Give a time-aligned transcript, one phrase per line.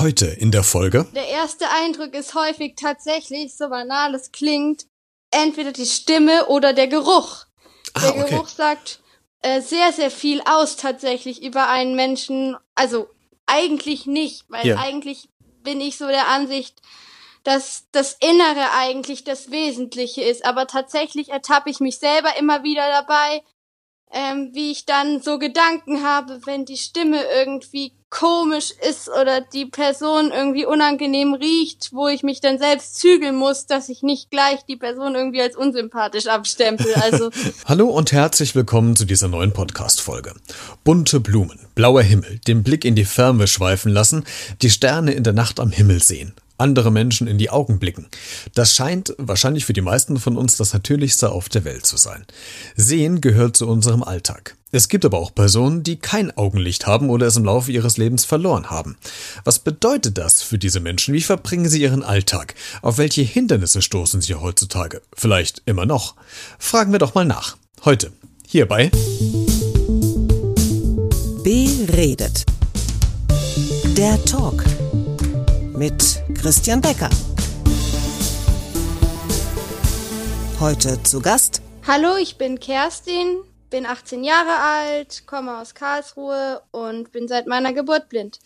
[0.00, 1.06] Heute in der Folge.
[1.14, 4.86] Der erste Eindruck ist häufig tatsächlich, so banal es klingt,
[5.30, 7.44] entweder die Stimme oder der Geruch.
[7.92, 8.30] Ah, der okay.
[8.30, 9.00] Geruch sagt
[9.42, 12.56] äh, sehr, sehr viel aus tatsächlich über einen Menschen.
[12.74, 13.10] Also
[13.44, 14.78] eigentlich nicht, weil Ja.
[14.78, 15.28] eigentlich
[15.62, 16.80] bin ich so der Ansicht,
[17.44, 20.46] dass das Innere eigentlich das Wesentliche ist.
[20.46, 23.42] Aber tatsächlich ertappe ich mich selber immer wieder dabei,
[24.12, 29.66] ähm, wie ich dann so Gedanken habe, wenn die Stimme irgendwie komisch ist oder die
[29.66, 34.64] Person irgendwie unangenehm riecht, wo ich mich dann selbst zügeln muss, dass ich nicht gleich
[34.68, 36.92] die Person irgendwie als unsympathisch abstempel.
[36.94, 37.30] Also
[37.66, 40.34] Hallo und herzlich willkommen zu dieser neuen Podcast-Folge.
[40.82, 44.24] Bunte Blumen, blauer Himmel, den Blick in die Ferne schweifen lassen,
[44.60, 48.06] die Sterne in der Nacht am Himmel sehen, andere Menschen in die Augen blicken.
[48.54, 52.24] Das scheint wahrscheinlich für die meisten von uns das Natürlichste auf der Welt zu sein.
[52.76, 54.56] Sehen gehört zu unserem Alltag.
[54.72, 58.24] Es gibt aber auch Personen, die kein Augenlicht haben oder es im Laufe ihres Lebens
[58.24, 58.96] verloren haben.
[59.42, 61.12] Was bedeutet das für diese Menschen?
[61.12, 62.54] Wie verbringen sie ihren Alltag?
[62.80, 65.02] Auf welche Hindernisse stoßen sie heutzutage?
[65.12, 66.14] Vielleicht immer noch?
[66.58, 67.56] Fragen wir doch mal nach.
[67.84, 68.12] Heute.
[68.46, 68.90] Hierbei.
[71.42, 72.44] Beredet.
[73.96, 74.64] Der Talk
[75.76, 77.10] mit Christian Becker.
[80.58, 87.12] Heute zu Gast Hallo, ich bin Kerstin, bin 18 Jahre alt, komme aus Karlsruhe und
[87.12, 88.38] bin seit meiner Geburt blind.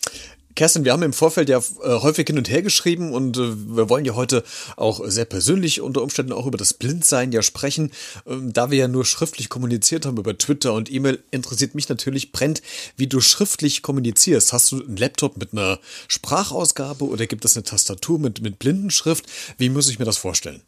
[0.55, 3.89] Kerstin, wir haben im Vorfeld ja äh, häufig hin und her geschrieben und äh, wir
[3.89, 4.43] wollen ja heute
[4.77, 7.91] auch sehr persönlich unter Umständen auch über das Blindsein ja sprechen.
[8.25, 12.31] Ähm, da wir ja nur schriftlich kommuniziert haben über Twitter und E-Mail, interessiert mich natürlich
[12.31, 12.61] brennt,
[12.95, 14.53] wie du schriftlich kommunizierst.
[14.53, 19.25] Hast du einen Laptop mit einer Sprachausgabe oder gibt es eine Tastatur mit, mit Blindenschrift?
[19.57, 20.61] Wie muss ich mir das vorstellen?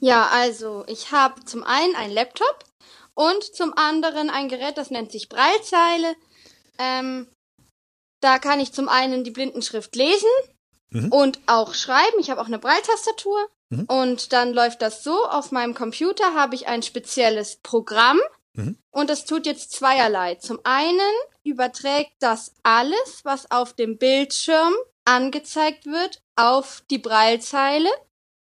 [0.00, 2.64] Ja, also ich habe zum einen einen Laptop
[3.14, 6.14] und zum anderen ein Gerät, das nennt sich Braillezeile.
[6.78, 7.28] Ähm,
[8.24, 10.28] da kann ich zum einen die Blindenschrift lesen
[10.90, 11.08] Mhm.
[11.12, 12.18] und auch schreiben.
[12.20, 13.48] Ich habe auch eine Braille-Tastatur.
[13.88, 15.24] Und dann läuft das so.
[15.24, 18.20] Auf meinem Computer habe ich ein spezielles Programm.
[18.52, 18.78] Mhm.
[18.92, 20.36] Und das tut jetzt zweierlei.
[20.36, 21.00] Zum einen
[21.42, 24.72] überträgt das alles, was auf dem Bildschirm
[25.04, 27.90] angezeigt wird, auf die Braillezeile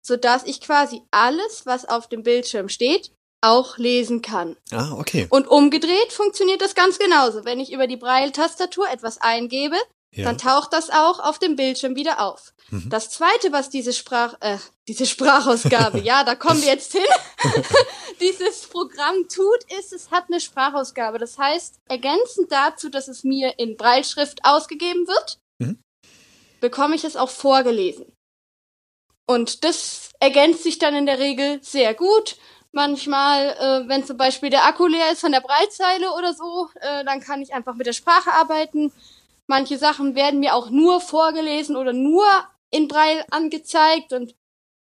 [0.05, 3.11] sodass ich quasi alles, was auf dem Bildschirm steht,
[3.45, 4.55] auch lesen kann.
[4.71, 5.27] Ah, okay.
[5.29, 7.45] Und umgedreht funktioniert das ganz genauso.
[7.45, 9.75] Wenn ich über die Braille-Tastatur etwas eingebe,
[10.13, 10.25] Ja.
[10.25, 12.53] dann taucht das auch auf dem Bildschirm wieder auf.
[12.89, 14.57] Das zweite, was diese Sprach, äh,
[14.87, 17.03] diese Sprachausgabe, ja, da kommen wir jetzt hin,
[18.21, 21.17] dieses Programm tut, ist, es hat eine Sprachausgabe.
[21.19, 25.79] Das heißt, ergänzend dazu, dass es mir in Brailleschrift ausgegeben wird, Mhm.
[26.59, 28.11] bekomme ich es auch vorgelesen.
[29.27, 32.37] Und das ergänzt sich dann in der Regel sehr gut.
[32.75, 37.05] Manchmal, äh, wenn zum Beispiel der Akku leer ist von der Breitzeile oder so, äh,
[37.05, 38.91] dann kann ich einfach mit der Sprache arbeiten.
[39.47, 42.25] Manche Sachen werden mir auch nur vorgelesen oder nur
[42.71, 44.11] in Braille angezeigt.
[44.11, 44.35] Und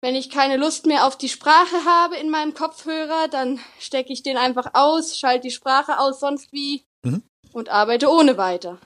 [0.01, 4.23] wenn ich keine Lust mehr auf die Sprache habe in meinem Kopfhörer, dann stecke ich
[4.23, 7.23] den einfach aus, schalte die Sprache aus, sonst wie Mhm.
[7.57, 8.77] Und arbeite ohne weiter.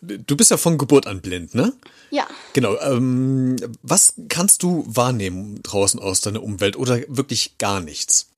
[0.00, 1.72] Du bist ja von Geburt an blind, ne?
[2.10, 2.24] Ja.
[2.52, 2.76] Genau.
[2.78, 8.30] Ähm, was kannst du wahrnehmen draußen aus deiner Umwelt oder wirklich gar nichts?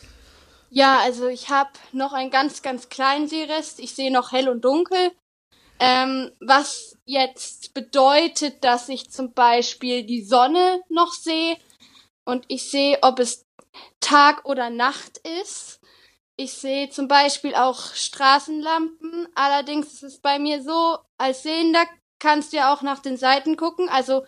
[0.71, 3.79] Ja, also ich habe noch einen ganz, ganz kleinen Sehrest.
[3.79, 5.13] Ich sehe noch hell und dunkel.
[5.79, 11.59] Ähm, was jetzt bedeutet, dass ich zum Beispiel die Sonne noch sehe
[12.25, 13.45] und ich sehe, ob es
[14.01, 15.82] Tag oder Nacht ist.
[16.37, 19.29] Ich sehe zum Beispiel auch Straßenlampen.
[19.35, 21.85] Allerdings ist es bei mir so, als Sehender
[22.19, 23.89] kannst du ja auch nach den Seiten gucken.
[23.89, 24.25] Also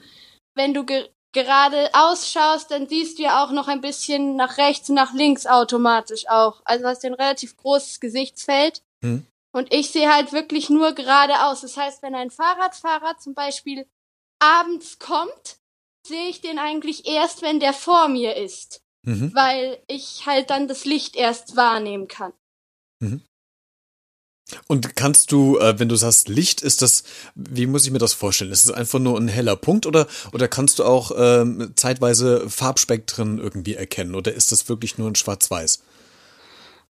[0.55, 4.89] wenn du ge gerade ausschaust, dann siehst du ja auch noch ein bisschen nach rechts
[4.89, 6.63] und nach links automatisch auch.
[6.65, 8.83] Also hast du ein relativ großes Gesichtsfeld.
[9.03, 9.27] Hm.
[9.53, 11.63] Und ich sehe halt wirklich nur geradeaus.
[11.63, 13.87] Das heißt, wenn ein Fahrradfahrer zum Beispiel
[14.41, 15.59] abends kommt,
[16.07, 18.84] sehe ich den eigentlich erst, wenn der vor mir ist.
[19.05, 19.33] Mhm.
[19.35, 22.33] Weil ich halt dann das Licht erst wahrnehmen kann.
[24.67, 27.05] Und kannst du, äh, wenn du sagst Licht, ist das,
[27.35, 28.53] wie muss ich mir das vorstellen?
[28.53, 33.39] Ist es einfach nur ein heller Punkt oder, oder kannst du auch ähm, zeitweise Farbspektren
[33.39, 35.83] irgendwie erkennen oder ist das wirklich nur ein Schwarz-Weiß?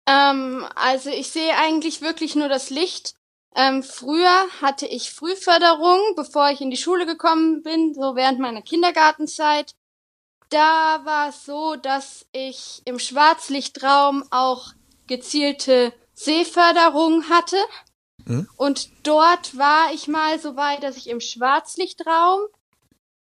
[0.06, 3.16] Ähm, also ich sehe eigentlich wirklich nur das Licht.
[3.56, 8.62] Ähm, früher hatte ich Frühförderung, bevor ich in die Schule gekommen bin, so während meiner
[8.62, 9.74] Kindergartenzeit.
[10.50, 14.74] Da war es so, dass ich im Schwarzlichtraum auch
[15.07, 17.57] gezielte Sehförderung hatte.
[18.25, 18.50] Mhm.
[18.57, 22.42] Und dort war ich mal so weit, dass ich im Schwarzlichtraum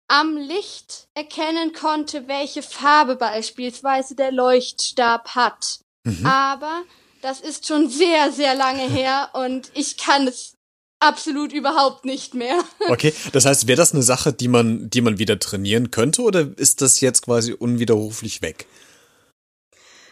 [0.08, 5.80] am Licht erkennen konnte, welche Farbe beispielsweise der Leuchtstab hat.
[6.04, 6.26] Mhm.
[6.26, 6.84] Aber
[7.22, 10.58] das ist schon sehr, sehr lange her und ich kann es
[11.02, 12.60] absolut überhaupt nicht mehr.
[12.90, 16.48] Okay, das heißt, wäre das eine Sache, die man, die man wieder trainieren könnte oder
[16.58, 18.66] ist das jetzt quasi unwiderruflich weg?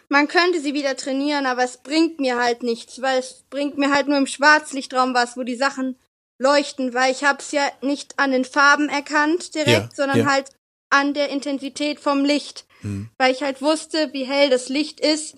[0.07, 3.91] Man könnte sie wieder trainieren, aber es bringt mir halt nichts, weil es bringt mir
[3.93, 5.95] halt nur im Schwarzlichtraum was, wo die Sachen
[6.39, 10.25] leuchten, weil ich hab's ja nicht an den Farben erkannt direkt, Ja, sondern ja.
[10.25, 10.49] halt
[10.89, 13.09] an der Intensität vom Licht, Hm.
[13.17, 15.35] weil ich halt wusste, wie hell das Licht ist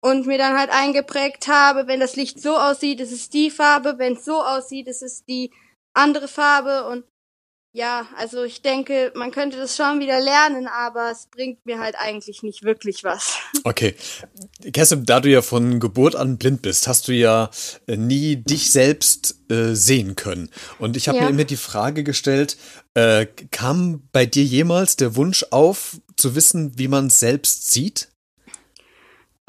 [0.00, 3.94] und mir dann halt eingeprägt habe, wenn das Licht so aussieht, ist es die Farbe,
[3.98, 5.50] wenn es so aussieht, ist es die
[5.94, 7.04] andere Farbe und
[7.72, 11.94] ja, also ich denke, man könnte das schon wieder lernen, aber es bringt mir halt
[11.96, 13.36] eigentlich nicht wirklich was.
[13.62, 13.94] Okay.
[14.72, 17.50] Kerstin, da du ja von Geburt an blind bist, hast du ja
[17.86, 20.48] äh, nie dich selbst äh, sehen können.
[20.78, 21.24] Und ich habe Ja.
[21.24, 22.56] mir immer die Frage gestellt,
[22.94, 28.08] äh, kam bei dir jemals der Wunsch auf, zu wissen, wie man selbst sieht?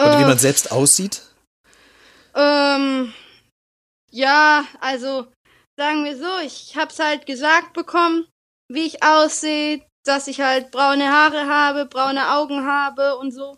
[0.05, 1.21] Oder wie Äh, man selbst aussieht?
[2.35, 3.13] Ähm,
[4.11, 5.27] ja, also
[5.77, 8.27] sagen wir so, ich hab's halt gesagt bekommen,
[8.69, 13.57] wie ich aussehe, dass ich halt braune Haare habe, braune Augen habe und so.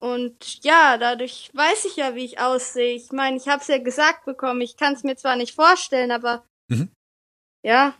[0.00, 2.94] Und ja, dadurch weiß ich ja, wie ich aussehe.
[2.94, 4.60] Ich meine, ich hab's ja gesagt bekommen.
[4.60, 6.90] Ich kann's mir zwar nicht vorstellen, aber Mhm.
[7.64, 7.94] ja,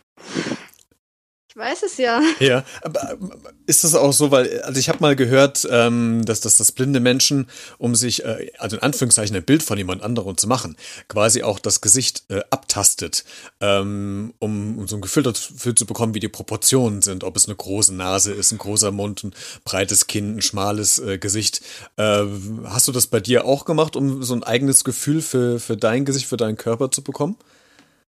[1.55, 2.21] ich weiß es ja.
[2.41, 3.31] Ja, aber ähm,
[3.65, 6.99] ist das auch so, weil, also ich habe mal gehört, ähm, dass, dass das blinde
[6.99, 7.47] Menschen,
[7.77, 10.75] um sich, äh, also in Anführungszeichen, ein Bild von jemand anderem zu machen,
[11.07, 13.23] quasi auch das Gesicht äh, abtastet,
[13.61, 17.45] ähm, um, um so ein Gefühl dafür zu bekommen, wie die Proportionen sind, ob es
[17.45, 21.61] eine große Nase ist, ein großer Mund, ein breites Kinn, ein schmales äh, Gesicht.
[21.95, 22.25] Äh,
[22.65, 26.03] hast du das bei dir auch gemacht, um so ein eigenes Gefühl für, für dein
[26.03, 27.37] Gesicht, für deinen Körper zu bekommen?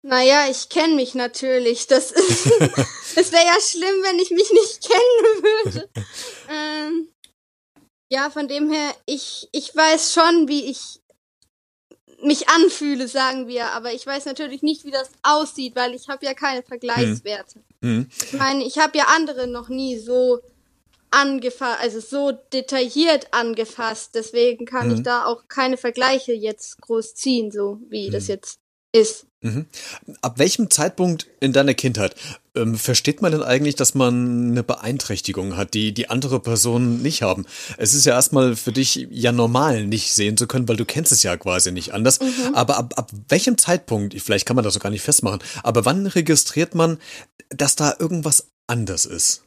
[0.03, 1.87] Naja, ich kenne mich natürlich.
[1.87, 2.45] Das ist,
[3.15, 5.89] es wäre ja schlimm, wenn ich mich nicht kennen würde.
[6.49, 7.09] ähm,
[8.11, 10.99] ja, von dem her, ich, ich weiß schon, wie ich
[12.23, 16.25] mich anfühle, sagen wir, aber ich weiß natürlich nicht, wie das aussieht, weil ich habe
[16.25, 17.63] ja keine Vergleichswerte.
[17.81, 18.09] Mhm.
[18.23, 20.39] Ich meine, ich habe ja andere noch nie so
[21.09, 24.95] angefasst, also so detailliert angefasst, deswegen kann Mhm.
[24.95, 28.60] ich da auch keine Vergleiche jetzt groß ziehen, so wie das jetzt
[28.91, 29.25] ist.
[29.43, 29.65] Mhm.
[30.21, 32.15] Ab welchem Zeitpunkt in deiner Kindheit
[32.55, 37.23] ähm, versteht man denn eigentlich, dass man eine Beeinträchtigung hat, die die andere Personen nicht
[37.23, 37.47] haben?
[37.77, 41.11] Es ist ja erstmal für dich ja normal, nicht sehen zu können, weil du kennst
[41.11, 42.19] es ja quasi nicht anders.
[42.53, 46.05] Aber ab, ab welchem Zeitpunkt, vielleicht kann man das so gar nicht festmachen, aber wann
[46.05, 46.99] registriert man,
[47.49, 49.43] dass da irgendwas anders ist?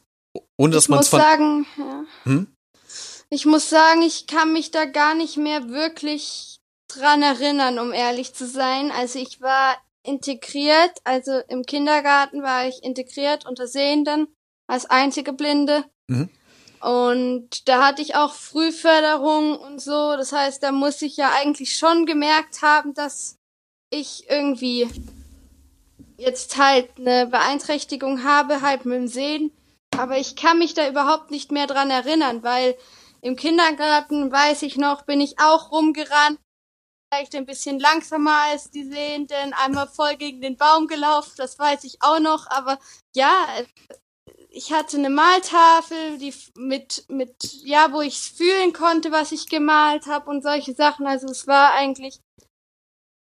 [0.57, 1.21] Ohne dass man es von.
[1.21, 2.03] sagen, ja.
[2.23, 2.47] Hm?
[3.29, 6.54] ich muss sagen, ich kann mich da gar nicht mehr wirklich
[6.97, 8.91] dran erinnern, um ehrlich zu sein.
[8.91, 14.27] Also ich war integriert, also im Kindergarten war ich integriert unter Sehenden
[14.67, 15.83] als einzige Blinde.
[16.07, 16.29] Mhm.
[16.81, 20.15] Und da hatte ich auch Frühförderung und so.
[20.15, 23.37] Das heißt, da muss ich ja eigentlich schon gemerkt haben, dass
[23.89, 24.87] ich irgendwie
[26.17, 29.51] jetzt halt eine Beeinträchtigung habe, halt mit dem Sehen.
[29.97, 32.75] Aber ich kann mich da überhaupt nicht mehr dran erinnern, weil
[33.21, 36.39] im Kindergarten, weiß ich noch, bin ich auch rumgerannt,
[37.15, 41.83] vielleicht ein bisschen langsamer als die Sehenden, einmal voll gegen den Baum gelaufen, das weiß
[41.85, 42.47] ich auch noch.
[42.49, 42.77] Aber
[43.15, 43.31] ja,
[44.49, 50.07] ich hatte eine Maltafel, die mit mit ja, wo ich fühlen konnte, was ich gemalt
[50.07, 51.07] habe und solche Sachen.
[51.07, 52.19] Also es war eigentlich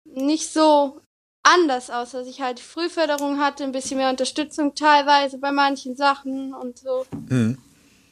[0.06, 1.02] nicht so
[1.44, 6.54] anders aus, dass ich halt Frühförderung hatte, ein bisschen mehr Unterstützung teilweise bei manchen Sachen
[6.54, 7.06] und so.
[7.30, 7.58] Hm.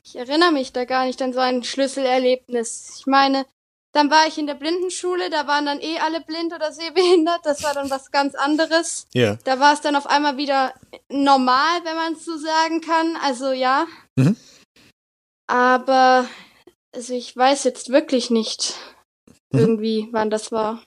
[0.04, 2.98] Ich erinnere mich da gar nicht an so ein Schlüsselerlebnis.
[2.98, 3.46] Ich meine,
[3.94, 7.64] dann war ich in der Blindenschule, da waren dann eh alle blind oder sehbehindert, das
[7.64, 9.08] war dann was ganz anderes.
[9.14, 9.38] Ja.
[9.44, 10.74] Da war es dann auf einmal wieder
[11.10, 13.18] normal, wenn man es so sagen kann.
[13.22, 13.86] Also ja.
[14.16, 14.38] Mhm.
[15.48, 16.26] Aber
[16.94, 18.76] also ich weiß jetzt wirklich nicht
[19.52, 19.60] Mhm.
[19.60, 20.82] irgendwie, wann das war.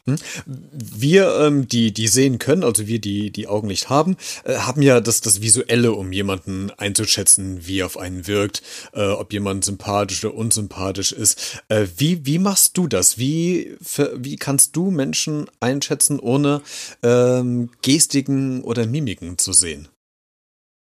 [0.45, 4.83] Wir, ähm, die, die sehen können, also wir, die die Augen nicht haben, äh, haben
[4.83, 9.65] ja das, das Visuelle, um jemanden einzuschätzen, wie er auf einen wirkt, äh, ob jemand
[9.65, 11.63] sympathisch oder unsympathisch ist.
[11.69, 13.19] Äh, wie, wie machst du das?
[13.19, 13.77] Wie,
[14.15, 16.63] wie kannst du Menschen einschätzen, ohne
[17.03, 19.89] ähm, Gestiken oder Mimiken zu sehen?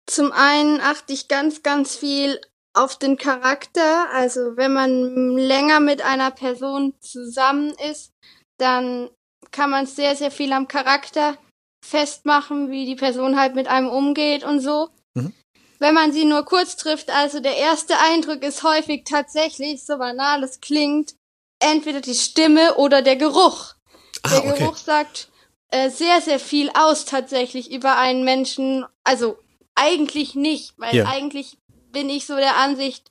[0.07, 2.39] Zum einen achte ich ganz, ganz viel
[2.75, 4.11] auf den Charakter.
[4.13, 8.13] Also wenn man länger mit einer Person zusammen ist,
[8.59, 9.11] dann
[9.51, 11.37] kann man sehr, sehr viel am Charakter
[11.85, 14.89] festmachen, wie die Person halt mit einem umgeht und so.
[15.15, 15.33] Mhm.
[15.79, 20.43] Wenn man sie nur kurz trifft, also der erste Eindruck ist häufig tatsächlich, so banal
[20.45, 21.15] es klingt,
[21.61, 23.75] entweder die Stimme oder der Geruch.
[24.23, 24.59] Ah, Der okay.
[24.59, 25.29] Geruch sagt
[25.71, 28.87] äh, sehr, sehr viel aus tatsächlich über einen Menschen.
[29.03, 29.39] Also
[29.75, 31.07] eigentlich nicht, weil Ja.
[31.07, 31.59] eigentlich
[31.93, 33.11] bin ich so der Ansicht,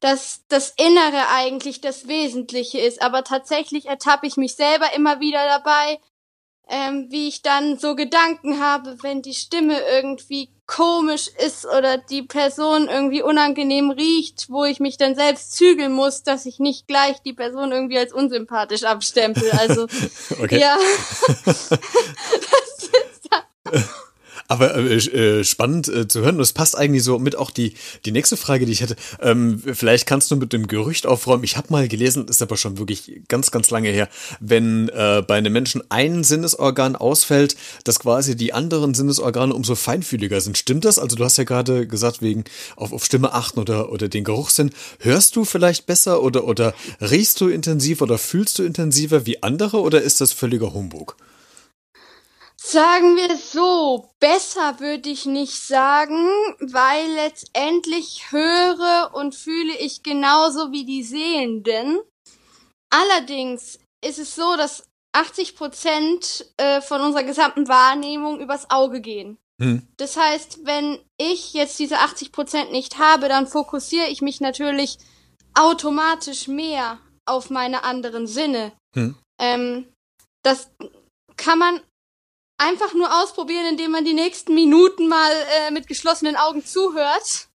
[0.00, 3.02] dass das Innere eigentlich das Wesentliche ist.
[3.02, 6.00] Aber tatsächlich ertappe ich mich selber immer wieder dabei,
[6.68, 12.22] ähm, wie ich dann so Gedanken habe, wenn die Stimme irgendwie komisch ist oder die
[12.22, 17.20] Person irgendwie unangenehm riecht, wo ich mich dann selbst zügeln muss, dass ich nicht gleich
[17.22, 19.50] die Person irgendwie als unsympathisch abstempel.
[19.50, 19.88] Also
[20.50, 20.78] ja.
[24.50, 26.38] Aber äh, äh, spannend äh, zu hören.
[26.38, 28.96] Das passt eigentlich so mit auch die die nächste Frage, die ich hätte.
[29.20, 31.44] Ähm, vielleicht kannst du mit dem Gerücht aufräumen.
[31.44, 34.08] Ich habe mal gelesen, ist aber schon wirklich ganz ganz lange her,
[34.40, 37.54] wenn äh, bei einem Menschen ein Sinnesorgan ausfällt,
[37.84, 40.58] dass quasi die anderen Sinnesorgane umso feinfühliger sind.
[40.58, 40.98] Stimmt das?
[40.98, 42.42] Also du hast ja gerade gesagt wegen
[42.74, 44.72] auf, auf Stimme achten oder oder den Geruchssinn.
[44.98, 49.80] Hörst du vielleicht besser oder oder riechst du intensiv oder fühlst du intensiver wie andere
[49.80, 51.16] oder ist das völliger Humbug?
[52.62, 56.28] Sagen wir so, besser würde ich nicht sagen,
[56.60, 62.00] weil letztendlich höre und fühle ich genauso wie die Sehenden.
[62.90, 69.38] Allerdings ist es so, dass 80 Prozent äh, von unserer gesamten Wahrnehmung übers Auge gehen.
[69.58, 69.88] Hm.
[69.96, 74.98] Das heißt, wenn ich jetzt diese 80 Prozent nicht habe, dann fokussiere ich mich natürlich
[75.54, 78.72] automatisch mehr auf meine anderen Sinne.
[78.94, 79.16] Hm.
[79.40, 79.88] Ähm,
[80.42, 80.70] das
[81.36, 81.80] kann man
[82.60, 87.48] einfach nur ausprobieren, indem man die nächsten Minuten mal äh, mit geschlossenen Augen zuhört.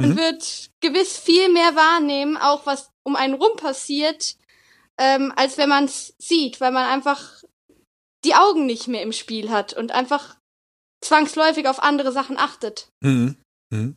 [0.00, 0.16] Man Mhm.
[0.16, 4.36] wird gewiss viel mehr wahrnehmen, auch was um einen rum passiert,
[4.98, 7.42] ähm, als wenn man es sieht, weil man einfach
[8.24, 10.36] die Augen nicht mehr im Spiel hat und einfach
[11.04, 12.88] zwangsläufig auf andere Sachen achtet.
[13.00, 13.36] Mhm.
[13.70, 13.96] Mhm.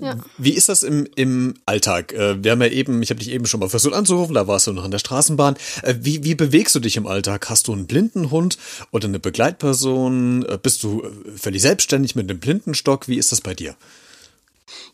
[0.00, 0.16] Ja.
[0.38, 2.12] Wie ist das im, im Alltag?
[2.12, 4.66] Äh, Wir haben ja eben, ich habe dich eben schon mal versucht anzurufen, da warst
[4.66, 5.56] du noch an der Straßenbahn.
[5.82, 7.50] Äh, Wie, wie bewegst du dich im Alltag?
[7.50, 8.58] Hast du einen blinden Hund
[8.92, 10.44] oder eine Begleitperson?
[10.46, 11.02] Äh, Bist du
[11.36, 13.08] völlig selbstständig mit einem Blindenstock?
[13.08, 13.74] Wie ist das bei dir?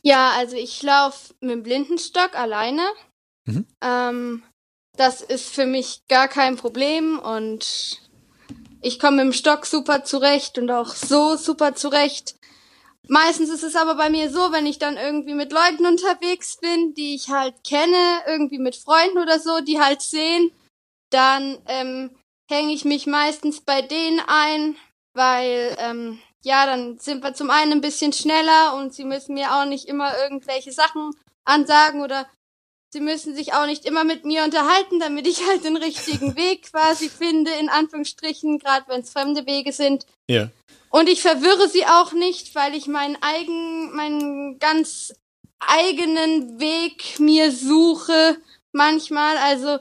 [0.03, 2.83] Ja, also ich laufe mit dem Blindenstock alleine.
[3.45, 3.67] Mhm.
[3.83, 4.43] Ähm,
[4.97, 8.01] das ist für mich gar kein Problem und
[8.81, 12.37] ich komme mit dem Stock super zurecht und auch so super zurecht.
[13.09, 16.95] Meistens ist es aber bei mir so, wenn ich dann irgendwie mit Leuten unterwegs bin,
[16.95, 20.51] die ich halt kenne, irgendwie mit Freunden oder so, die halt sehen,
[21.11, 22.11] dann ähm,
[22.51, 24.77] hänge ich mich meistens bei denen ein,
[25.15, 29.55] weil ähm, ja, dann sind wir zum einen ein bisschen schneller und sie müssen mir
[29.55, 31.13] auch nicht immer irgendwelche Sachen
[31.45, 32.29] ansagen oder
[32.93, 36.71] sie müssen sich auch nicht immer mit mir unterhalten, damit ich halt den richtigen Weg
[36.71, 40.07] quasi finde, in Anführungsstrichen, gerade wenn es fremde Wege sind.
[40.29, 40.51] Ja.
[40.97, 45.13] Und ich verwirre sie auch nicht, weil ich meinen eigen, meinen ganz
[45.59, 48.39] eigenen Weg mir suche
[48.73, 49.37] manchmal.
[49.37, 49.79] Also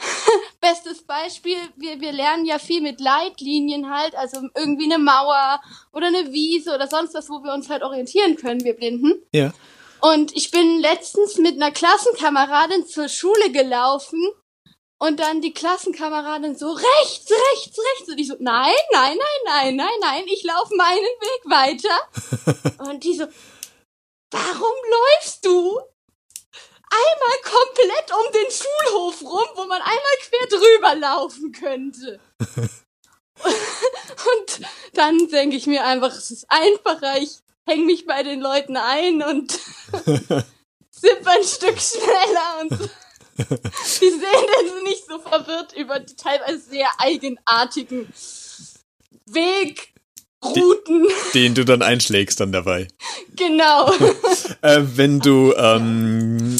[0.60, 5.60] bestes Beispiel, wir, wir lernen ja viel mit Leitlinien halt, also irgendwie eine Mauer
[5.92, 9.22] oder eine Wiese oder sonst was, wo wir uns halt orientieren können, wir Blinden.
[9.30, 9.54] Ja.
[10.00, 14.20] Und ich bin letztens mit einer Klassenkameradin zur Schule gelaufen
[14.98, 19.76] und dann die Klassenkameradin so rechts, rechts, rechts und ich so nein, nein, nein, nein,
[19.76, 22.88] nein, nein, ich laufe meinen Weg weiter.
[22.90, 23.26] und die so
[24.30, 25.78] warum läufst du
[26.90, 32.20] einmal komplett um den Schulhof rum, wo man einmal quer drüber laufen könnte?
[33.44, 34.60] und
[34.94, 39.22] dann denke ich mir einfach, es ist einfacher, ich hänge mich bei den Leuten ein
[39.22, 39.52] und
[40.90, 42.90] sipp ein Stück schneller und
[43.48, 43.54] so.
[44.00, 48.08] die sehen dann nicht so verwirrt über die teilweise sehr eigenartigen
[49.26, 51.06] Wegrouten.
[51.34, 52.88] Den du dann einschlägst dann dabei.
[53.34, 53.92] genau.
[54.62, 56.56] Äh, wenn du, ähm,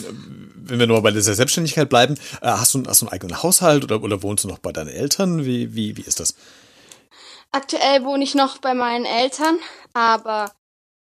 [0.54, 3.84] wenn wir nur bei dieser Selbstständigkeit bleiben, äh, hast, du, hast du einen eigenen Haushalt
[3.84, 5.44] oder, oder wohnst du noch bei deinen Eltern?
[5.44, 6.34] Wie, wie, wie ist das?
[7.52, 9.58] Aktuell wohne ich noch bei meinen Eltern,
[9.94, 10.52] aber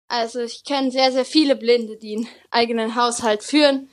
[0.09, 3.89] also ich kenne sehr, sehr viele Blinde, die einen eigenen Haushalt führen,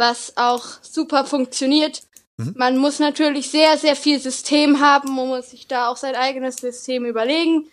[0.00, 2.02] was auch super funktioniert.
[2.38, 2.54] Mhm.
[2.56, 6.56] Man muss natürlich sehr, sehr viel System haben, man muss sich da auch sein eigenes
[6.56, 7.70] System überlegen.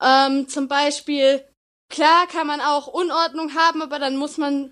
[0.00, 1.42] Ähm, zum Beispiel,
[1.88, 4.70] klar kann man auch Unordnung haben, aber dann muss man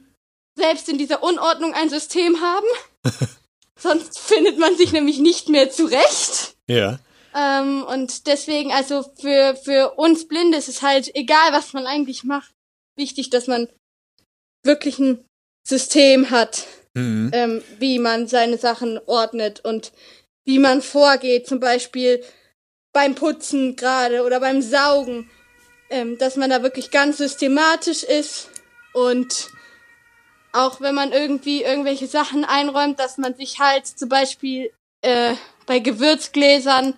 [0.57, 2.67] selbst in dieser Unordnung ein System haben.
[3.79, 6.55] Sonst findet man sich nämlich nicht mehr zurecht.
[6.69, 6.99] Ja.
[7.35, 12.25] Ähm, und deswegen, also für, für uns Blinde ist es halt egal, was man eigentlich
[12.25, 12.53] macht,
[12.97, 13.69] wichtig, dass man
[14.62, 15.25] wirklich ein
[15.66, 17.30] System hat, Mhm.
[17.33, 19.92] ähm, wie man seine Sachen ordnet und
[20.44, 22.23] wie man vorgeht, zum Beispiel
[22.92, 25.28] beim Putzen gerade oder beim Saugen,
[25.90, 28.50] ähm, dass man da wirklich ganz systematisch ist
[28.92, 29.49] und
[30.52, 34.71] auch wenn man irgendwie irgendwelche Sachen einräumt, dass man sich halt zum Beispiel
[35.02, 35.35] äh,
[35.66, 36.94] bei Gewürzgläsern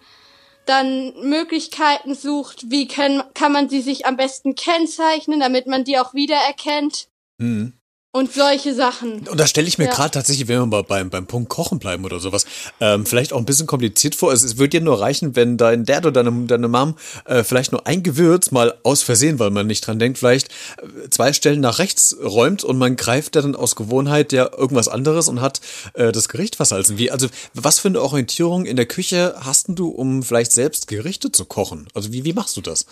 [0.66, 5.99] dann Möglichkeiten sucht, wie kann, kann man sie sich am besten kennzeichnen, damit man die
[5.99, 7.08] auch wiedererkennt.
[7.38, 7.73] Mhm.
[8.16, 9.28] Und solche Sachen.
[9.28, 9.90] Und da stelle ich mir Ja.
[9.90, 12.46] gerade tatsächlich, wenn wir mal beim, beim Punkt Kochen bleiben oder sowas,
[12.80, 14.32] ähm, vielleicht auch ein bisschen kompliziert vor.
[14.32, 16.96] Es, es würde dir nur reichen, wenn dein Dad oder deine, deine Mom
[17.26, 21.11] äh, vielleicht nur ein Gewürz mal aus Versehen, weil man nicht dran denkt, vielleicht äh,
[21.11, 25.40] zwei Stellen nach rechts räumt und man greift dann aus Gewohnheit ja irgendwas anderes und
[25.42, 25.61] hat
[25.92, 26.96] äh, das Gericht versalzen.
[26.96, 30.88] Wie, also was für eine Orientierung in der Küche hast denn du, um vielleicht selbst
[30.88, 31.87] Gerichte zu kochen?
[31.92, 32.87] Also wie, wie machst du das?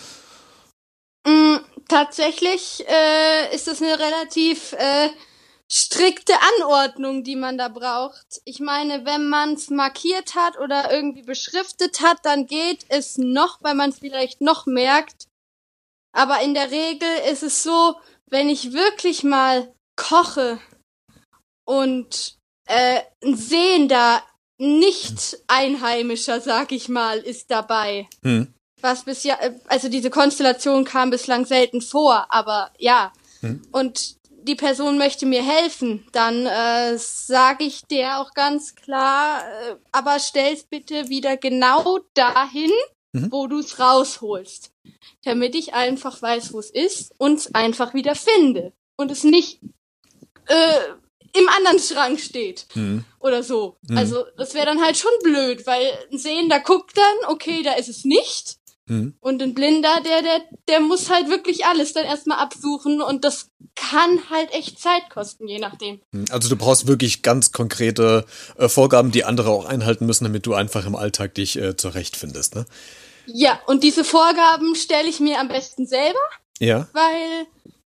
[1.95, 5.11] Tatsächlich äh, ist es eine relativ äh,
[5.71, 8.43] strikte Anordnung, die man da braucht.
[8.45, 13.63] Ich meine, wenn man es markiert hat oder irgendwie beschriftet hat, dann geht es noch,
[13.63, 15.29] weil man es vielleicht noch merkt.
[16.13, 17.95] Aber in der Regel ist es so,
[18.27, 20.59] wenn ich wirklich mal koche
[21.65, 24.21] und äh, ein Sehender,
[24.59, 28.53] nicht Einheimischer, sag ich mal, ist dabei Hm.
[28.85, 29.37] Was bisher,
[29.67, 33.13] also diese Konstellation kam bislang selten vor, aber ja.
[33.73, 39.77] Und die Person möchte mir helfen, dann äh, sage ich der auch ganz klar, äh,
[39.91, 42.71] aber stell's bitte wieder genau dahin,
[43.31, 44.73] wo du's rausholst,
[45.25, 49.61] damit ich einfach weiß, wo es ist und es einfach wieder finde und es nicht
[50.47, 50.79] äh,
[51.33, 52.67] im anderen Schrank steht
[53.19, 53.77] oder so.
[53.97, 57.89] Also das wäre dann halt schon blöd, weil ein Sehender guckt dann, okay, da ist
[57.89, 58.57] es nicht.
[58.87, 59.15] Hm.
[59.21, 63.51] Und ein Blinder, der, der, der muss halt wirklich alles dann erstmal absuchen und das
[63.75, 66.01] kann halt echt Zeit kosten, je nachdem.
[66.31, 68.27] Also du brauchst wirklich ganz konkrete
[68.59, 72.55] äh, Vorgaben, die andere auch einhalten müssen, damit du einfach im Alltag dich äh, zurechtfindest,
[72.55, 72.67] ne?
[73.27, 76.19] Ja, und diese Vorgaben stelle ich mir am besten selber,
[76.59, 76.87] Ja.
[76.93, 77.47] weil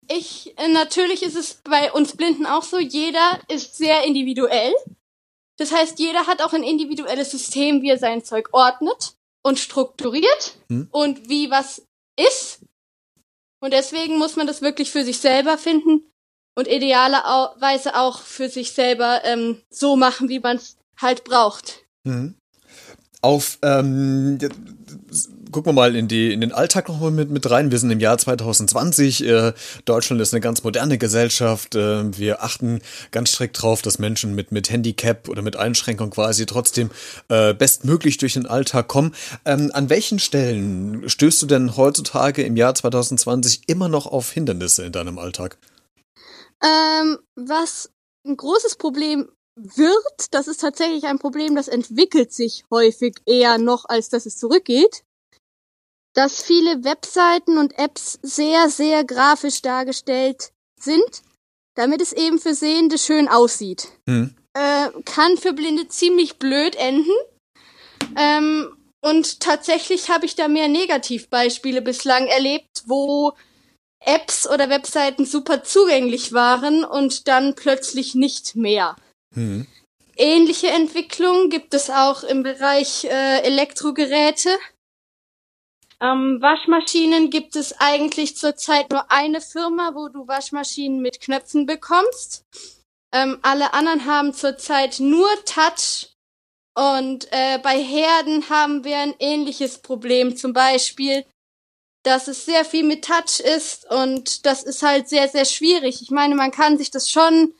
[0.08, 4.72] ich, äh, natürlich ist es bei uns Blinden auch so, jeder ist sehr individuell.
[5.58, 9.16] Das heißt, jeder hat auch ein individuelles System, wie er sein Zeug ordnet
[9.46, 10.88] und strukturiert Hm.
[10.92, 11.84] und wie was
[12.20, 12.62] ist.
[13.62, 16.02] Und deswegen muss man das wirklich für sich selber finden
[16.58, 21.86] und idealerweise auch für sich selber ähm, so machen, wie man es halt braucht.
[22.04, 22.36] Mhm.
[23.22, 24.40] Auf, ähm,
[25.52, 27.72] gucken wir mal in, die, in den Alltag noch mal mit, mit rein.
[27.72, 29.26] Wir sind im Jahr 2020.
[29.26, 29.54] Äh,
[29.86, 31.76] Deutschland ist eine ganz moderne Gesellschaft.
[31.76, 36.46] Äh, wir achten ganz strikt drauf, dass Menschen mit, mit Handicap oder mit Einschränkung quasi
[36.46, 36.90] trotzdem
[37.30, 39.14] äh, bestmöglich durch den Alltag kommen.
[39.46, 44.86] Ähm, an welchen Stellen stößt du denn heutzutage im Jahr 2020 immer noch auf Hindernisse
[44.86, 45.58] in deinem Alltag?
[46.64, 47.92] Ähm, was
[48.26, 53.86] ein großes Problem wird, das ist tatsächlich ein Problem, das entwickelt sich häufig eher noch,
[53.88, 55.05] als dass es zurückgeht,
[56.16, 61.22] dass viele Webseiten und Apps sehr, sehr grafisch dargestellt sind,
[61.76, 63.90] damit es eben für Sehende schön aussieht.
[64.08, 64.34] Hm.
[64.54, 67.12] Äh, kann für Blinde ziemlich blöd enden.
[68.18, 73.34] Ähm, und tatsächlich habe ich da mehr Negativbeispiele bislang erlebt, wo
[74.00, 78.96] Apps oder Webseiten super zugänglich waren und dann plötzlich nicht mehr.
[79.34, 79.68] Hm.
[80.16, 84.50] Ähnliche Entwicklungen gibt es auch im Bereich äh, Elektrogeräte.
[86.02, 92.44] Ähm, Waschmaschinen gibt es eigentlich zurzeit nur eine Firma, wo du Waschmaschinen mit Knöpfen bekommst.
[93.14, 96.12] Ähm, alle anderen haben zurzeit nur Touch.
[96.78, 100.36] Und äh, bei Herden haben wir ein ähnliches Problem.
[100.36, 101.26] Zum Beispiel,
[102.04, 106.02] dass es sehr viel mit Touch ist und das ist halt sehr, sehr schwierig.
[106.02, 107.56] Ich meine, man kann sich das schon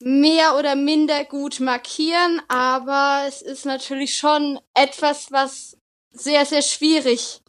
[0.00, 5.76] mehr oder minder gut markieren, aber es ist natürlich schon etwas, was
[6.10, 7.42] sehr, sehr schwierig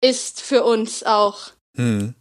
[0.00, 1.52] ist für uns auch.
[1.76, 2.14] Hm.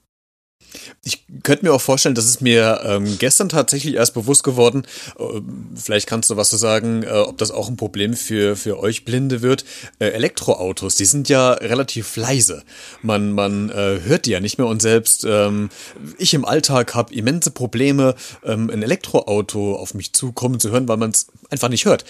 [1.04, 4.84] Ich könnte mir auch vorstellen, das ist mir ähm, gestern tatsächlich erst bewusst geworden.
[5.18, 5.42] Äh,
[5.76, 9.04] vielleicht kannst du was zu sagen, äh, ob das auch ein Problem für, für euch
[9.04, 9.66] Blinde wird.
[9.98, 12.64] Äh, Elektroautos, die sind ja relativ leise.
[13.02, 15.70] Man, man äh, hört die ja nicht mehr und selbst ähm,
[16.18, 20.98] ich im Alltag habe immense Probleme, ähm, ein Elektroauto auf mich zukommen zu hören, weil
[20.98, 22.06] man es einfach nicht hört.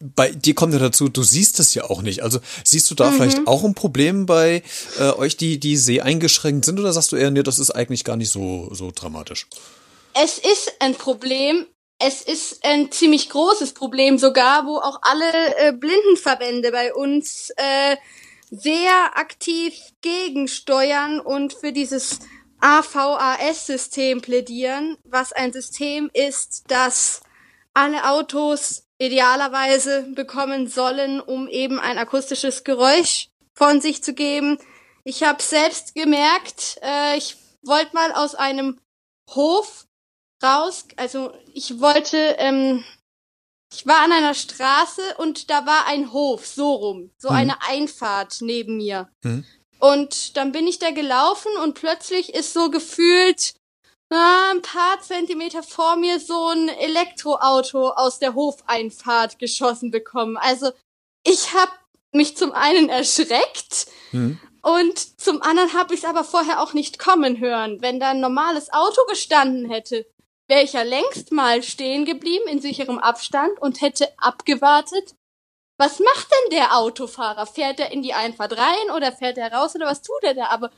[0.00, 2.22] Bei dir kommt ja dazu, du siehst es ja auch nicht.
[2.22, 4.62] Also siehst du da vielleicht auch ein Problem bei
[4.98, 8.16] äh, euch, die, die seheingeschränkt sind, oder sagst du eher, nee, das ist eigentlich gar
[8.16, 9.46] nicht so, so dramatisch?
[10.14, 11.66] Es ist ein Problem.
[11.98, 17.96] Es ist ein ziemlich großes Problem sogar, wo auch alle äh, Blindenverbände bei uns äh,
[18.50, 22.20] sehr aktiv gegensteuern und für dieses
[22.60, 27.20] AVAS-System plädieren, was ein System ist, das
[27.74, 34.58] alle Autos idealerweise bekommen sollen, um eben ein akustisches Geräusch von sich zu geben.
[35.04, 38.78] Ich habe selbst gemerkt, äh, ich wollte mal aus einem
[39.30, 39.86] Hof
[40.42, 42.84] raus, also ich wollte, ähm,
[43.72, 47.36] ich war an einer Straße und da war ein Hof, so rum, so Mhm.
[47.36, 49.08] eine Einfahrt neben mir.
[49.22, 49.44] Mhm.
[49.78, 53.54] Und dann bin ich da gelaufen und plötzlich ist so gefühlt
[54.10, 60.36] ah, ein paar Zentimeter vor mir so ein Elektroauto aus der Hofeinfahrt geschossen bekommen.
[60.36, 60.72] Also
[61.24, 61.72] ich habe
[62.12, 64.38] mich zum einen erschreckt hm.
[64.62, 67.80] und zum anderen habe ich es aber vorher auch nicht kommen hören.
[67.80, 70.06] Wenn da ein normales Auto gestanden hätte,
[70.48, 75.14] wäre ich ja längst mal stehen geblieben in sicherem Abstand und hätte abgewartet.
[75.78, 77.46] Was macht denn der Autofahrer?
[77.46, 80.48] Fährt er in die Einfahrt rein oder fährt er raus oder was tut er da?
[80.48, 80.70] Aber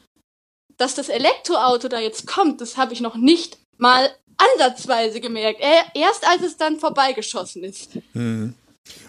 [0.77, 5.61] dass das Elektroauto da jetzt kommt, das habe ich noch nicht mal ansatzweise gemerkt.
[5.95, 7.91] Erst als es dann vorbeigeschossen ist.
[8.13, 8.55] Hm.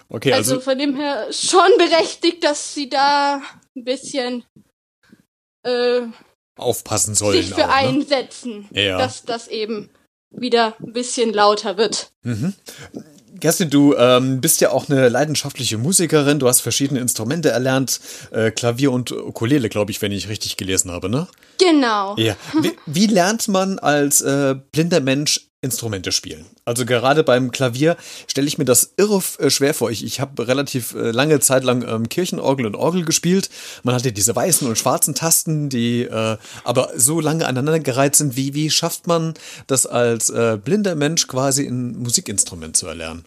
[0.10, 3.42] Okay, also, also von dem her schon berechtigt, dass sie da
[3.76, 4.44] ein bisschen
[5.64, 6.02] äh,
[6.56, 7.42] aufpassen sollen.
[7.42, 7.74] Sich für auch, ne?
[7.74, 8.98] einsetzen, ja.
[8.98, 9.90] dass das eben
[10.30, 12.12] wieder ein bisschen lauter wird.
[12.24, 12.54] Mhm.
[13.44, 16.40] Kerstin, du ähm, bist ja auch eine leidenschaftliche Musikerin.
[16.40, 18.00] Du hast verschiedene Instrumente erlernt,
[18.32, 21.28] äh, Klavier und Ukulele, glaube ich, wenn ich richtig gelesen habe, ne?
[21.60, 22.16] Genau.
[22.16, 22.38] Ja.
[22.62, 26.46] Wie, wie lernt man als äh, blinder Mensch Instrumente spielen.
[26.64, 29.92] Also gerade beim Klavier stelle ich mir das irre äh, schwer vor.
[29.92, 33.50] Ich, ich habe relativ äh, lange Zeit lang ähm, Kirchenorgel und Orgel gespielt.
[33.84, 38.38] Man hatte diese weißen und schwarzen Tasten, die äh, aber so lange aneinandergereiht sind.
[38.38, 39.34] Wie, wie schafft man
[39.68, 43.26] das als äh, blinder Mensch quasi ein Musikinstrument zu erlernen?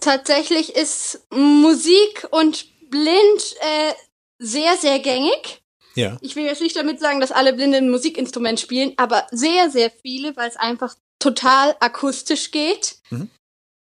[0.00, 3.92] Tatsächlich ist Musik und blind äh,
[4.38, 5.62] sehr, sehr gängig.
[5.94, 6.16] Ja.
[6.20, 9.90] Ich will jetzt nicht damit sagen, dass alle Blinden ein Musikinstrument spielen, aber sehr, sehr
[9.90, 12.96] viele, weil es einfach total akustisch geht.
[13.10, 13.30] Mhm.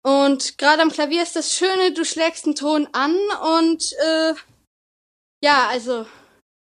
[0.02, 3.16] Und gerade am Klavier ist das Schöne, du schlägst einen Ton an
[3.62, 4.34] und äh,
[5.44, 6.06] ja, also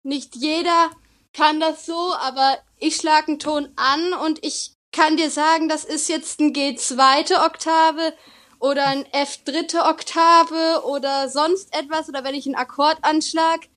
[0.03, 0.89] nicht jeder
[1.33, 5.85] kann das so, aber ich schlage einen Ton an und ich kann dir sagen, das
[5.85, 7.45] ist jetzt ein G2.
[7.45, 8.13] Oktave
[8.59, 9.89] oder ein F3.
[9.89, 13.67] Oktave oder sonst etwas oder wenn ich einen Akkord anschlag,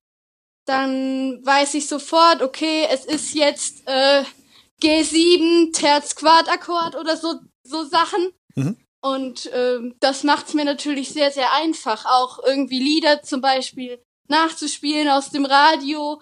[0.65, 4.25] dann weiß ich sofort, okay, es ist jetzt äh,
[4.83, 8.33] G7, Terz, Quartakkord oder so, so Sachen.
[8.55, 8.77] Mhm.
[9.01, 15.09] Und ähm, das macht's mir natürlich sehr, sehr einfach, auch irgendwie Lieder zum Beispiel nachzuspielen
[15.09, 16.21] aus dem Radio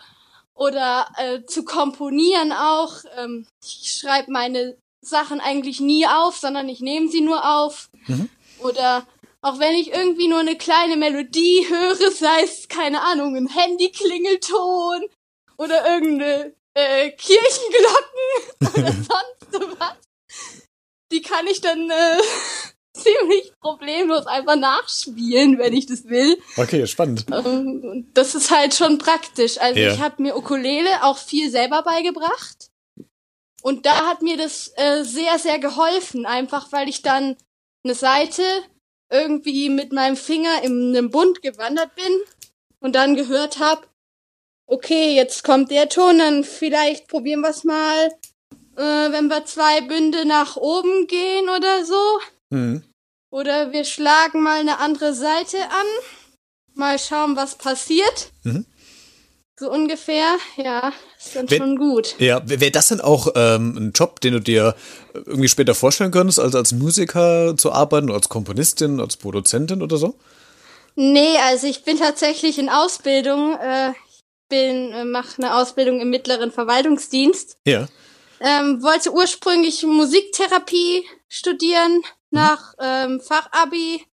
[0.54, 2.94] oder äh, zu komponieren auch.
[3.16, 7.90] Ähm, ich schreibe meine Sachen eigentlich nie auf, sondern ich nehme sie nur auf.
[8.06, 8.30] Mhm.
[8.62, 9.06] Oder
[9.42, 15.06] auch wenn ich irgendwie nur eine kleine Melodie höre, sei es, keine Ahnung, ein Handyklingelton
[15.56, 19.96] oder irgendeine äh, Kirchenglocken oder sonst was.
[21.12, 22.18] Die kann ich dann äh,
[22.96, 26.40] ziemlich problemlos einfach nachspielen, wenn ich das will.
[26.56, 27.26] Okay, spannend.
[27.32, 29.58] Ähm, das ist halt schon praktisch.
[29.58, 29.92] Also ja.
[29.92, 32.70] ich habe mir Ukulele auch viel selber beigebracht.
[33.62, 37.36] Und da hat mir das äh, sehr, sehr geholfen, einfach weil ich dann
[37.84, 38.42] eine Seite
[39.10, 42.20] irgendwie mit meinem Finger in einem Bund gewandert bin
[42.80, 43.86] und dann gehört habe,
[44.66, 48.12] okay, jetzt kommt der Ton, dann vielleicht probieren wir es mal,
[48.76, 52.20] äh, wenn wir zwei Bünde nach oben gehen oder so.
[52.50, 52.84] Mhm.
[53.30, 55.86] Oder wir schlagen mal eine andere Seite an.
[56.74, 58.30] Mal schauen, was passiert.
[58.44, 58.66] Mhm.
[59.60, 62.14] So ungefähr, ja, ist dann wär, schon gut.
[62.18, 64.74] Ja, wäre das denn auch ähm, ein Job, den du dir
[65.12, 70.14] irgendwie später vorstellen könntest, also als Musiker zu arbeiten, als Komponistin, als Produzentin oder so?
[70.94, 73.54] Nee, also ich bin tatsächlich in Ausbildung.
[73.56, 73.92] Äh,
[74.48, 77.58] bin, äh, mache eine Ausbildung im mittleren Verwaltungsdienst.
[77.66, 77.86] Ja.
[78.40, 82.02] Ähm, wollte ursprünglich Musiktherapie studieren mhm.
[82.30, 84.06] nach ähm, Fachabi,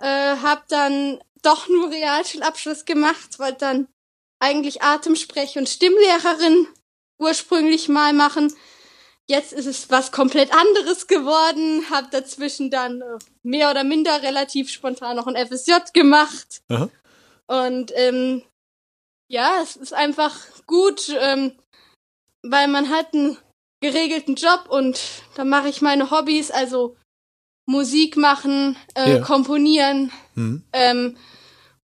[0.00, 3.88] äh, habe dann doch nur Realschulabschluss gemacht, wollte dann
[4.42, 6.66] eigentlich Atemsprech- und Stimmlehrerin
[7.18, 8.52] ursprünglich mal machen.
[9.28, 14.68] Jetzt ist es was komplett anderes geworden, habe dazwischen dann äh, mehr oder minder relativ
[14.68, 16.62] spontan noch ein FSJ gemacht.
[16.68, 16.90] Aha.
[17.46, 18.42] Und ähm,
[19.28, 21.52] ja, es ist einfach gut, ähm,
[22.42, 23.38] weil man hat einen
[23.80, 25.00] geregelten Job und
[25.36, 26.96] da mache ich meine Hobbys, also
[27.66, 29.20] Musik machen, äh, ja.
[29.20, 30.64] komponieren mhm.
[30.72, 31.16] ähm,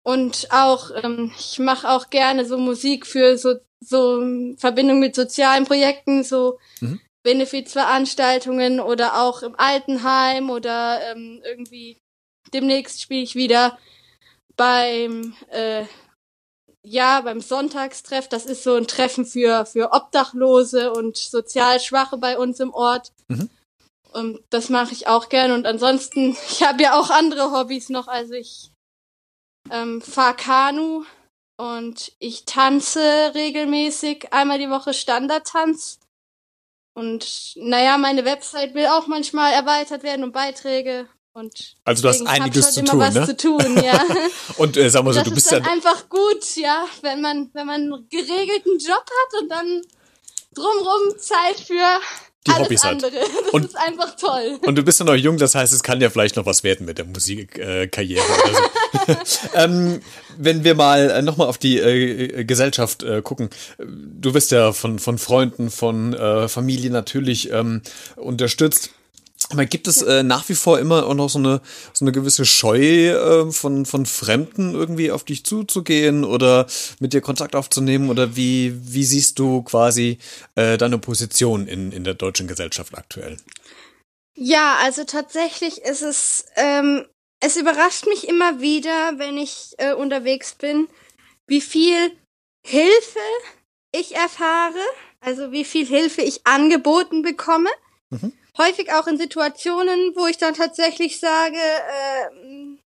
[0.07, 4.23] und auch ähm, ich mache auch gerne so Musik für so so
[4.57, 7.01] Verbindung mit sozialen Projekten, so mhm.
[7.23, 11.97] Benefizveranstaltungen oder auch im Altenheim oder ähm, irgendwie
[12.53, 13.77] demnächst spiele ich wieder
[14.55, 15.83] beim äh,
[16.83, 22.37] ja, beim Sonntagstreff, das ist so ein Treffen für, für Obdachlose und sozial Schwache bei
[22.37, 23.11] uns im Ort.
[23.27, 23.49] Mhm.
[24.13, 25.51] Und das mache ich auch gern.
[25.51, 28.07] Und ansonsten, ich habe ja auch andere Hobbys noch.
[28.07, 28.71] Also ich
[29.71, 31.03] ähm, fahre Kanu
[31.57, 35.99] und ich tanze regelmäßig einmal die Woche Standardtanz.
[36.93, 41.07] Und naja, meine Website will auch manchmal erweitert werden um Beiträge.
[41.33, 43.25] Und also du hast einiges zu tun, ne?
[43.27, 44.03] zu tun, ja.
[44.57, 47.51] und äh, sag mal so, das du bist ist ja einfach gut, ja, wenn man
[47.53, 49.81] wenn man einen geregelten Job hat und dann
[50.55, 51.99] drumrum Zeit für
[52.47, 53.11] die alles Hobbys andere.
[53.11, 53.27] hat.
[53.47, 54.59] Das Und- ist einfach toll.
[54.65, 56.85] Und du bist ja noch jung, das heißt, es kann ja vielleicht noch was werden
[56.85, 59.47] mit der Musikkarriere oder so.
[59.53, 60.01] ähm,
[60.37, 63.49] wenn wir mal äh, nochmal auf die äh, Gesellschaft äh, gucken.
[63.77, 67.81] Du wirst ja von, von Freunden, von äh, Familie natürlich ähm,
[68.15, 68.91] unterstützt.
[69.49, 71.61] Aber gibt es äh, nach wie vor immer auch noch so eine,
[71.93, 76.67] so eine gewisse Scheu äh, von, von Fremden irgendwie auf dich zuzugehen oder
[76.99, 78.09] mit dir Kontakt aufzunehmen?
[78.09, 80.17] Oder wie, wie siehst du quasi
[80.55, 83.37] äh, deine Position in, in der deutschen Gesellschaft aktuell?
[84.35, 87.05] Ja, also tatsächlich ist es, ähm,
[87.39, 90.87] es überrascht mich immer wieder, wenn ich äh, unterwegs bin,
[91.47, 92.11] wie viel
[92.65, 93.19] Hilfe
[93.93, 94.79] ich erfahre,
[95.21, 97.69] also wie viel Hilfe ich angeboten bekomme.
[98.09, 98.33] Mhm.
[98.57, 102.77] Häufig auch in Situationen, wo ich dann tatsächlich sage, äh,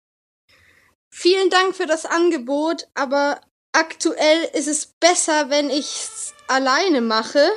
[1.09, 3.39] vielen Dank für das Angebot, aber
[3.73, 7.49] aktuell ist es besser, wenn ich's alleine mache,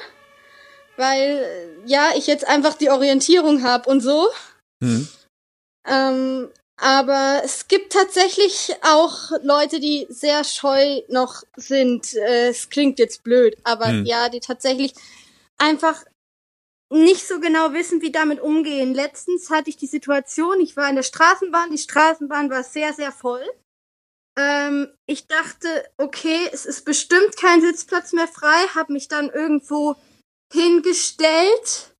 [0.96, 4.28] weil ja, ich jetzt einfach die Orientierung habe und so.
[4.80, 5.08] Mhm.
[5.86, 12.14] Ähm, aber es gibt tatsächlich auch Leute, die sehr scheu noch sind.
[12.14, 14.04] Äh, es klingt jetzt blöd, aber Hm.
[14.06, 14.94] ja, die tatsächlich
[15.58, 16.04] einfach
[16.94, 18.94] nicht so genau wissen, wie damit umgehen.
[18.94, 23.10] Letztens hatte ich die Situation, ich war in der Straßenbahn, die Straßenbahn war sehr, sehr
[23.10, 23.44] voll.
[24.38, 29.96] Ähm, ich dachte, okay, es ist bestimmt kein Sitzplatz mehr frei, habe mich dann irgendwo
[30.52, 31.94] hingestellt,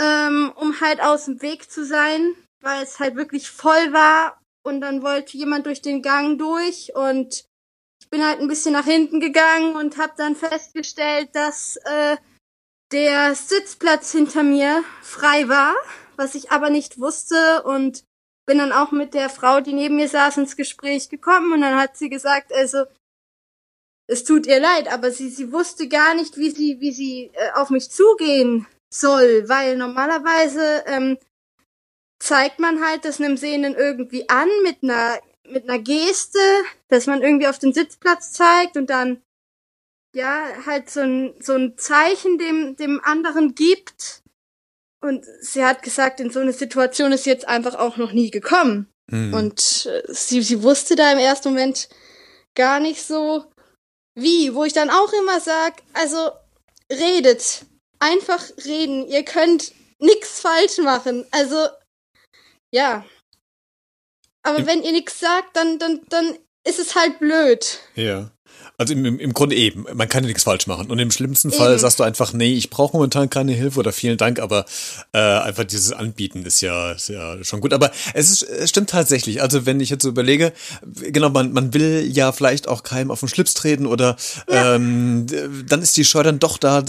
[0.00, 4.80] ähm, um halt aus dem Weg zu sein, weil es halt wirklich voll war und
[4.80, 7.44] dann wollte jemand durch den Gang durch und
[8.00, 12.16] ich bin halt ein bisschen nach hinten gegangen und habe dann festgestellt, dass äh,
[12.92, 15.74] der Sitzplatz hinter mir frei war,
[16.16, 18.04] was ich aber nicht wusste und
[18.46, 21.78] bin dann auch mit der Frau, die neben mir saß, ins Gespräch gekommen und dann
[21.78, 22.84] hat sie gesagt, also
[24.08, 27.50] es tut ihr leid, aber sie, sie wusste gar nicht, wie sie, wie sie äh,
[27.54, 31.18] auf mich zugehen soll, weil normalerweise ähm,
[32.20, 35.18] zeigt man halt das einem Sehenden irgendwie an mit einer
[35.48, 36.40] mit einer Geste,
[36.88, 39.22] dass man irgendwie auf den Sitzplatz zeigt und dann
[40.16, 44.22] ja halt so ein so ein Zeichen dem dem anderen gibt.
[45.02, 48.30] Und sie hat gesagt, in so eine Situation ist sie jetzt einfach auch noch nie
[48.30, 48.88] gekommen.
[49.10, 49.34] Mhm.
[49.34, 51.88] Und äh, sie, sie wusste da im ersten Moment
[52.56, 53.44] gar nicht so,
[54.18, 56.30] wie, wo ich dann auch immer sag, also
[56.90, 57.66] redet,
[58.00, 61.26] einfach reden, ihr könnt nix falsch machen.
[61.30, 61.68] Also
[62.72, 63.04] ja.
[64.42, 67.78] Aber Im- wenn ihr nix sagt, dann dann dann ist es halt blöd.
[67.94, 68.32] Ja.
[68.78, 70.90] Also im, im, Grunde eben, man kann ja nichts falsch machen.
[70.90, 71.78] Und im schlimmsten Fall Eben.
[71.78, 74.66] sagst du einfach, nee, ich brauche momentan keine Hilfe oder vielen Dank, aber
[75.12, 77.72] äh, einfach dieses Anbieten ist ja, ist ja schon gut.
[77.72, 79.40] Aber es, ist, es stimmt tatsächlich.
[79.40, 80.52] Also wenn ich jetzt so überlege,
[81.10, 84.16] genau, man, man will ja vielleicht auch keinem auf den Schlips treten oder
[84.48, 86.82] ähm, d- dann ist die Scheu dann doch da, äh,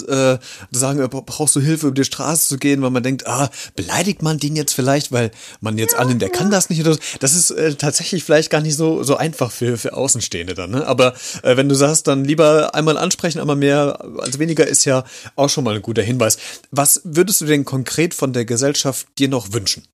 [0.74, 3.50] zu sagen, äh, brauchst du Hilfe, über die Straße zu gehen, weil man denkt, ah,
[3.78, 7.00] beleidigt man den jetzt vielleicht, weil man jetzt annimmt, der kann das nicht oder so.
[7.22, 10.72] Das ist äh, tatsächlich vielleicht gar nicht so, so einfach für, für Außenstehende dann.
[10.72, 10.86] Ne?
[10.86, 15.06] Aber äh, wenn du sagst, dann lieber einmal ansprechen, einmal mehr als weniger ist ja
[15.36, 16.38] auch schon mal ein guter Hinweis.
[16.72, 19.88] Was würdest du denn konkret von der Gesellschaft dir noch wünschen?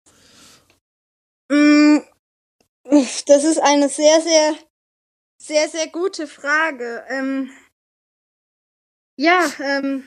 [1.52, 2.00] Mm,
[3.28, 4.56] Das ist eine sehr, sehr,
[5.42, 7.04] sehr, sehr gute Frage.
[7.10, 7.50] Ähm,
[9.20, 10.04] ja, ähm,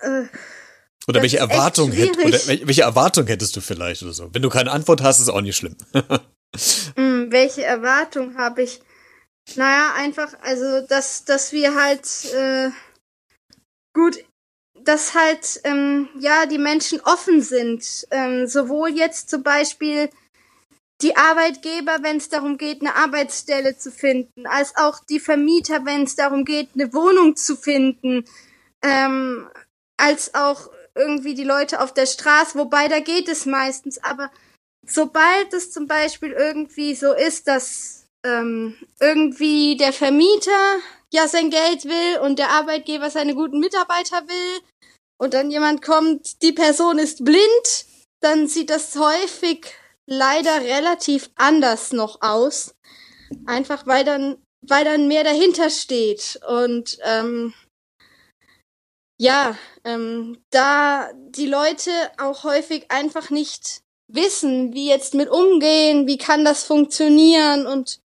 [0.00, 0.24] äh,
[1.08, 4.32] Oder welche Erwartung hätt, oder wel- welche Erwartung hättest du vielleicht oder so?
[4.34, 5.76] Wenn du keine Antwort hast, ist auch nicht schlimm.
[6.96, 8.80] Mm, welche Erwartung habe ich?
[9.56, 12.70] Naja, einfach, also, dass, dass wir halt, äh,
[13.94, 14.24] gut,
[14.74, 18.06] dass halt, ähm, ja, die Menschen offen sind.
[18.10, 20.10] Ähm, sowohl jetzt zum Beispiel
[21.00, 26.02] die Arbeitgeber, wenn es darum geht, eine Arbeitsstelle zu finden, als auch die Vermieter, wenn
[26.04, 28.24] es darum geht, eine Wohnung zu finden,
[28.82, 29.48] ähm,
[29.96, 34.30] als auch irgendwie die Leute auf der Straße, wobei da geht es meistens, aber
[34.84, 40.76] sobald es zum Beispiel irgendwie so ist, dass ähm, irgendwie der Vermieter
[41.12, 44.62] ja sein Geld will und der Arbeitgeber seine guten Mitarbeiter will
[45.18, 47.86] und dann jemand kommt, die Person ist blind,
[48.20, 49.66] dann sieht das häufig
[50.06, 52.74] leider relativ anders noch aus.
[53.46, 56.40] Einfach weil dann, weil dann mehr dahinter steht.
[56.48, 57.52] Und ähm,
[59.20, 66.16] ja, ähm, da die Leute auch häufig einfach nicht wissen, wie jetzt mit umgehen, wie
[66.16, 68.00] kann das funktionieren und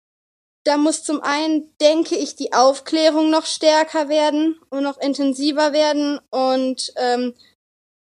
[0.65, 6.19] da muss zum einen, denke ich, die Aufklärung noch stärker werden und noch intensiver werden
[6.29, 7.33] und ähm,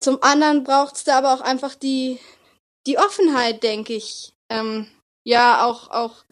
[0.01, 2.19] zum anderen braucht es da aber auch einfach die
[2.85, 4.87] die Offenheit, denke ich, ähm,
[5.25, 6.23] ja auch auch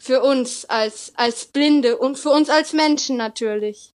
[0.00, 3.92] für uns als als Blinde und für uns als Menschen natürlich.